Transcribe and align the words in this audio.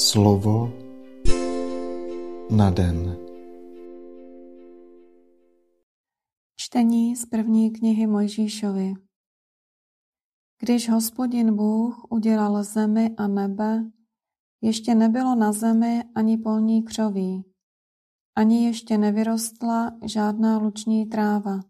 Slovo 0.00 0.72
na 2.50 2.70
den. 2.70 3.16
Čtení 6.56 7.16
z 7.16 7.26
první 7.26 7.70
knihy 7.70 8.06
Mojžíšovi. 8.06 8.94
Když 10.62 10.90
hospodin 10.90 11.56
Bůh 11.56 12.06
udělal 12.10 12.64
zemi 12.64 13.14
a 13.18 13.28
nebe, 13.28 13.84
ještě 14.62 14.94
nebylo 14.94 15.34
na 15.34 15.52
zemi 15.52 16.02
ani 16.14 16.38
polní 16.38 16.82
křoví, 16.82 17.44
ani 18.36 18.66
ještě 18.66 18.98
nevyrostla 18.98 19.92
žádná 20.04 20.58
luční 20.58 21.06
tráva, 21.06 21.60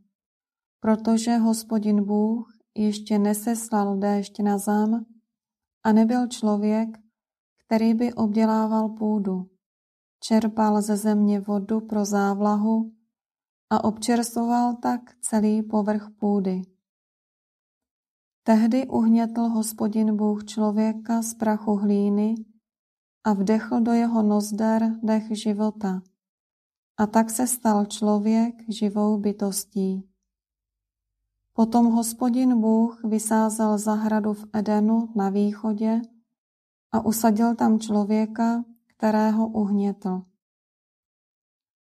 protože 0.80 1.36
hospodin 1.36 2.04
Bůh 2.04 2.48
ještě 2.76 3.18
neseslal 3.18 3.98
déšť 3.98 4.40
na 4.40 4.58
zem 4.58 5.06
a 5.84 5.92
nebyl 5.92 6.26
člověk, 6.28 6.88
který 7.70 7.94
by 7.94 8.14
obdělával 8.14 8.88
půdu. 8.88 9.50
Čerpal 10.20 10.82
ze 10.82 10.96
země 10.96 11.40
vodu 11.40 11.80
pro 11.80 12.04
závlahu 12.04 12.92
a 13.70 13.84
občerstoval 13.84 14.76
tak 14.76 15.00
celý 15.20 15.62
povrch 15.62 16.10
půdy. 16.20 16.62
Tehdy 18.42 18.86
uhnětl 18.86 19.40
hospodin 19.40 20.16
Bůh 20.16 20.44
člověka 20.44 21.22
z 21.22 21.34
prachu 21.34 21.76
hlíny 21.76 22.34
a 23.24 23.32
vdechl 23.32 23.80
do 23.80 23.92
jeho 23.92 24.22
nozder 24.22 24.98
dech 25.02 25.38
života. 25.38 26.02
A 26.96 27.06
tak 27.06 27.30
se 27.30 27.46
stal 27.46 27.86
člověk 27.86 28.54
živou 28.68 29.18
bytostí. 29.18 30.08
Potom 31.52 31.86
hospodin 31.86 32.60
Bůh 32.60 33.04
vysázel 33.04 33.78
zahradu 33.78 34.32
v 34.32 34.44
Edenu 34.52 35.08
na 35.16 35.30
východě 35.30 36.00
a 36.92 37.04
usadil 37.04 37.54
tam 37.54 37.80
člověka, 37.80 38.64
kterého 38.86 39.48
uhnětl. 39.48 40.22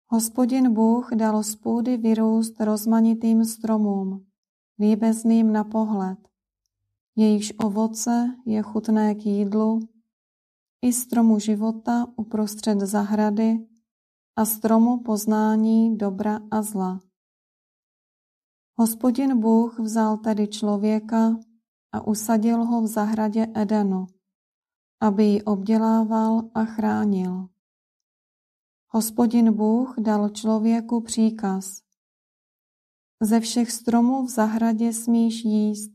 Hospodin 0.09 0.73
Bůh 0.73 1.13
dal 1.15 1.43
z 1.43 1.57
půdy 1.57 1.97
vyrůst 1.97 2.61
rozmanitým 2.61 3.45
stromům, 3.45 4.27
líbezným 4.79 5.53
na 5.53 5.65
pohled. 5.65 6.19
Jejichž 7.17 7.53
ovoce 7.59 8.37
je 8.47 8.63
chutné 8.63 9.15
k 9.15 9.27
jídlu, 9.27 9.81
i 10.83 10.93
stromu 10.93 11.39
života 11.39 12.07
uprostřed 12.17 12.81
zahrady 12.81 13.67
a 14.37 14.45
stromu 14.45 15.03
poznání 15.03 15.97
dobra 15.97 16.41
a 16.51 16.63
zla. 16.63 17.01
Hospodin 18.75 19.41
Bůh 19.41 19.79
vzal 19.79 20.17
tedy 20.17 20.49
člověka 20.49 21.37
a 21.93 22.07
usadil 22.07 22.65
ho 22.65 22.83
v 22.83 22.87
zahradě 22.87 23.47
Edenu, 23.55 24.07
aby 25.01 25.25
ji 25.25 25.43
obdělával 25.43 26.43
a 26.55 26.65
chránil. 26.65 27.49
Hospodin 28.89 29.53
Bůh 29.53 29.95
dal 29.99 30.29
člověku 30.29 31.01
příkaz. 31.01 31.83
Ze 33.21 33.41
všech 33.41 33.71
stromů 33.71 34.27
v 34.27 34.31
zahradě 34.31 34.93
smíš 34.93 35.45
jíst, 35.45 35.91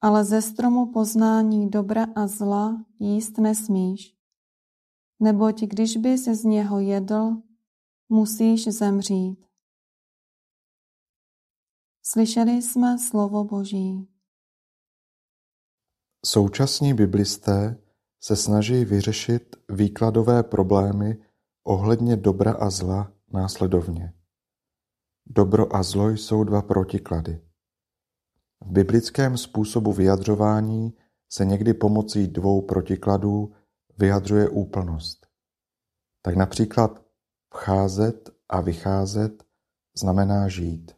ale 0.00 0.24
ze 0.24 0.42
stromu 0.42 0.92
poznání 0.92 1.70
dobra 1.70 2.06
a 2.14 2.26
zla 2.26 2.84
jíst 2.98 3.38
nesmíš. 3.38 4.16
Neboť 5.20 5.60
když 5.60 5.96
by 5.96 6.18
se 6.18 6.34
z 6.34 6.44
něho 6.44 6.80
jedl, 6.80 7.42
musíš 8.08 8.68
zemřít. 8.68 9.46
Slyšeli 12.02 12.62
jsme 12.62 12.98
slovo 12.98 13.44
Boží. 13.44 14.08
Současní 16.26 16.94
biblisté 16.94 17.82
se 18.24 18.36
snaží 18.36 18.84
vyřešit 18.84 19.56
výkladové 19.68 20.42
problémy 20.42 21.18
ohledně 21.64 22.16
dobra 22.16 22.52
a 22.52 22.70
zla 22.70 23.12
následovně. 23.32 24.12
Dobro 25.26 25.76
a 25.76 25.82
zlo 25.82 26.10
jsou 26.10 26.44
dva 26.44 26.62
protiklady. 26.62 27.40
V 28.64 28.70
biblickém 28.72 29.36
způsobu 29.38 29.92
vyjadřování 29.92 30.94
se 31.32 31.44
někdy 31.44 31.74
pomocí 31.74 32.28
dvou 32.28 32.62
protikladů 32.62 33.52
vyjadřuje 33.98 34.48
úplnost. 34.48 35.26
Tak 36.22 36.36
například 36.36 37.02
vcházet 37.54 38.30
a 38.48 38.60
vycházet 38.60 39.44
znamená 39.98 40.48
žít. 40.48 40.96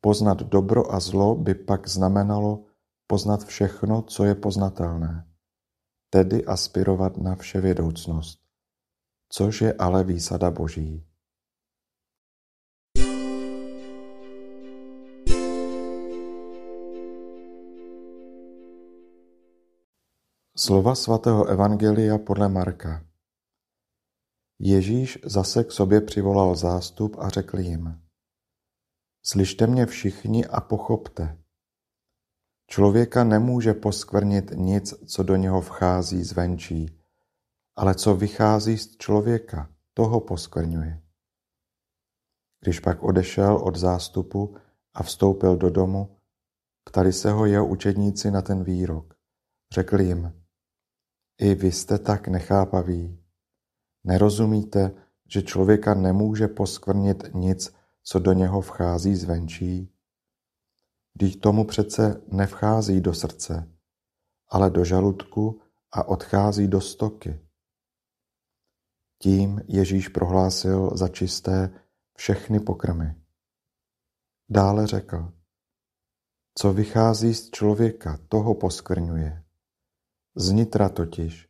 Poznat 0.00 0.42
dobro 0.42 0.94
a 0.94 1.00
zlo 1.00 1.34
by 1.34 1.54
pak 1.54 1.88
znamenalo 1.88 2.64
poznat 3.06 3.44
všechno, 3.44 4.02
co 4.02 4.24
je 4.24 4.34
poznatelné 4.34 5.28
tedy 6.10 6.44
aspirovat 6.44 7.16
na 7.16 7.34
vševědoucnost, 7.34 8.38
což 9.28 9.60
je 9.60 9.72
ale 9.72 10.04
výsada 10.04 10.50
Boží. 10.50 11.04
Slova 20.56 20.94
svatého 20.94 21.46
Evangelia 21.46 22.18
podle 22.18 22.48
Marka 22.48 23.04
Ježíš 24.58 25.18
zase 25.24 25.64
k 25.64 25.72
sobě 25.72 26.00
přivolal 26.00 26.56
zástup 26.56 27.16
a 27.18 27.28
řekl 27.28 27.58
jim 27.58 28.02
Slyšte 29.22 29.66
mě 29.66 29.86
všichni 29.86 30.46
a 30.46 30.60
pochopte. 30.60 31.38
Člověka 32.70 33.24
nemůže 33.24 33.74
poskvrnit 33.74 34.50
nic, 34.54 34.94
co 35.06 35.22
do 35.22 35.36
něho 35.36 35.60
vchází 35.60 36.24
zvenčí, 36.24 37.00
ale 37.76 37.94
co 37.94 38.14
vychází 38.14 38.78
z 38.78 38.96
člověka, 38.96 39.70
toho 39.94 40.20
poskvrňuje. 40.20 41.02
Když 42.60 42.80
pak 42.80 43.02
odešel 43.02 43.56
od 43.56 43.76
zástupu 43.76 44.56
a 44.94 45.02
vstoupil 45.02 45.56
do 45.56 45.70
domu, 45.70 46.16
ptali 46.84 47.12
se 47.12 47.30
ho 47.30 47.46
jeho 47.46 47.66
učedníci 47.66 48.30
na 48.30 48.42
ten 48.42 48.64
výrok. 48.64 49.14
Řekl 49.72 50.00
jim, 50.00 50.42
i 51.38 51.54
vy 51.54 51.72
jste 51.72 51.98
tak 51.98 52.28
nechápaví. 52.28 53.24
Nerozumíte, 54.04 54.94
že 55.28 55.42
člověka 55.42 55.94
nemůže 55.94 56.48
poskvrnit 56.48 57.30
nic, 57.34 57.74
co 58.02 58.18
do 58.18 58.32
něho 58.32 58.60
vchází 58.60 59.16
zvenčí? 59.16 59.97
Vždyť 61.18 61.40
tomu 61.40 61.64
přece 61.64 62.22
nevchází 62.28 63.00
do 63.00 63.14
srdce, 63.14 63.72
ale 64.48 64.70
do 64.70 64.84
žaludku 64.84 65.60
a 65.92 66.08
odchází 66.08 66.68
do 66.68 66.80
stoky. 66.80 67.40
Tím 69.22 69.60
Ježíš 69.68 70.08
prohlásil 70.08 70.96
za 70.96 71.08
čisté 71.08 71.80
všechny 72.16 72.60
pokrmy. 72.60 73.14
Dále 74.48 74.86
řekl, 74.86 75.32
co 76.54 76.72
vychází 76.72 77.34
z 77.34 77.50
člověka, 77.50 78.18
toho 78.28 78.54
poskvrňuje. 78.54 79.44
Znitra 80.36 80.88
totiž, 80.88 81.48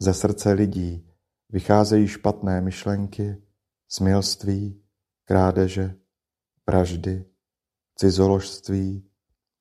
ze 0.00 0.14
srdce 0.14 0.52
lidí, 0.52 1.10
vycházejí 1.48 2.08
špatné 2.08 2.60
myšlenky, 2.60 3.42
smilství, 3.88 4.84
krádeže, 5.24 5.94
vraždy, 6.66 7.27
cizoložství, 8.00 9.10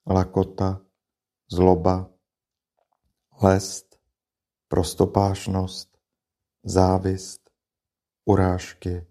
lakota, 0.06 0.82
zloba, 1.52 2.10
lest, 3.44 4.00
prostopášnost, 4.68 5.98
závist, 6.64 7.50
urážky, 8.26 9.08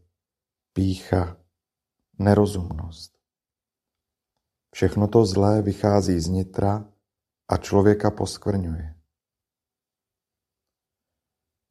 pícha, 0.73 1.37
nerozumnost. 2.19 3.19
Všechno 4.75 5.09
to 5.09 5.27
zlé 5.27 5.63
vychází 5.63 6.21
z 6.21 6.27
nitra 6.27 6.93
a 7.49 7.57
člověka 7.57 8.11
poskvrňuje. 8.11 8.95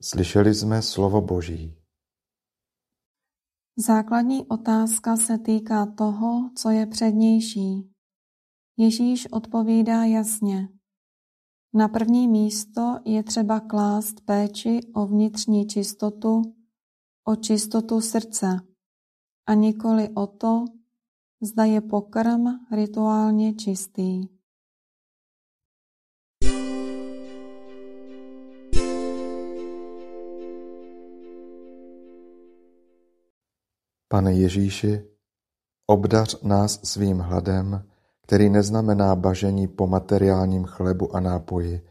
Slyšeli 0.02 0.54
jsme 0.56 0.82
slovo 0.82 1.22
Boží. 1.22 1.85
Základní 3.78 4.46
otázka 4.46 5.18
se 5.18 5.38
týká 5.38 5.86
toho, 5.86 6.50
co 6.56 6.70
je 6.70 6.86
přednější. 6.86 7.92
Ježíš 8.78 9.32
odpovídá 9.32 10.04
jasně. 10.04 10.70
Na 11.74 11.88
první 11.88 12.28
místo 12.28 13.00
je 13.06 13.24
třeba 13.24 13.60
klást 13.60 14.22
péči 14.26 14.80
o 14.94 15.08
vnitřní 15.08 15.68
čistotu, 15.68 16.42
o 17.28 17.36
čistotu 17.36 18.02
srdce 18.02 18.60
a 19.48 19.54
nikoli 19.54 20.10
o 20.10 20.28
to, 20.28 20.66
zda 21.42 21.64
je 21.66 21.82
pokrm 21.82 22.44
rituálně 22.72 23.54
čistý. 23.54 24.35
Pane 34.08 34.34
Ježíši, 34.34 35.08
obdař 35.88 36.42
nás 36.42 36.80
svým 36.84 37.20
hladem, 37.20 37.90
který 38.22 38.50
neznamená 38.50 39.16
bažení 39.16 39.68
po 39.68 39.88
materiálním 39.88 40.64
chlebu 40.64 41.16
a 41.16 41.20
nápoji, 41.20 41.88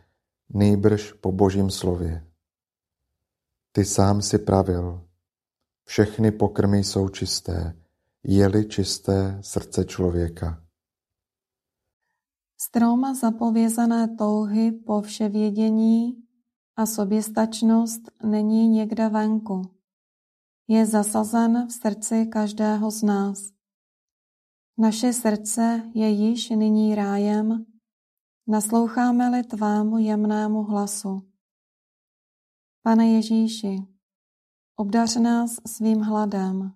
nýbrž 0.48 1.12
po 1.12 1.32
božím 1.32 1.70
slově. 1.70 2.26
Ty 3.72 3.84
sám 3.84 4.22
si 4.22 4.38
pravil, 4.38 5.08
všechny 5.84 6.32
pokrmy 6.32 6.84
jsou 6.84 7.08
čisté, 7.08 7.76
je-li 8.22 8.68
čisté 8.68 9.38
srdce 9.40 9.84
člověka. 9.84 10.64
Strom 12.60 13.14
zapovězené 13.14 14.16
touhy 14.16 14.72
po 14.72 15.02
vševědění 15.02 16.24
a 16.76 16.86
soběstačnost 16.86 18.02
není 18.22 18.68
někde 18.68 19.08
venku. 19.08 19.62
Je 20.68 20.86
zasazen 20.86 21.68
v 21.68 21.72
srdci 21.72 22.26
každého 22.26 22.90
z 22.90 23.02
nás. 23.02 23.38
Naše 24.78 25.12
srdce 25.12 25.90
je 25.94 26.08
již 26.08 26.50
nyní 26.50 26.94
rájem, 26.94 27.66
nasloucháme-li 28.46 29.42
tvému 29.42 29.98
jemnému 29.98 30.62
hlasu. 30.62 31.32
Pane 32.82 33.08
Ježíši, 33.08 33.76
obdař 34.76 35.16
nás 35.16 35.60
svým 35.66 36.00
hladem, 36.00 36.72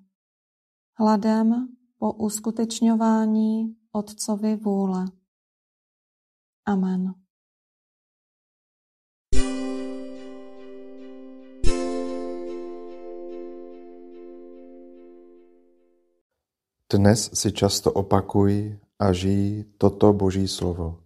hladem 0.99 1.69
po 1.99 2.13
uskutečňování 2.13 3.77
Otcovy 3.93 4.57
vůle. 4.57 5.05
Amen. 6.65 7.28
Dnes 16.89 17.29
si 17.37 17.53
často 17.53 17.93
opakuj 17.93 18.81
a 18.97 19.13
žij 19.13 19.77
toto 19.77 20.17
Boží 20.17 20.49
slovo. 20.49 21.05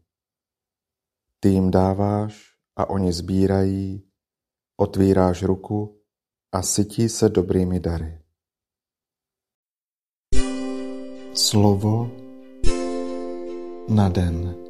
Ty 1.43 1.59
jim 1.59 1.75
dáváš 1.75 2.55
a 2.79 2.87
oni 2.87 3.13
sbírají, 3.13 4.07
otvíráš 4.79 5.43
ruku 5.43 5.99
a 6.55 6.63
sytí 6.63 7.09
se 7.09 7.29
dobrými 7.29 7.81
dary. 7.81 8.23
Slovo 11.35 12.11
na 13.89 14.09
den. 14.09 14.62